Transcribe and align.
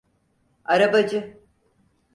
Arabacı! 0.65 1.41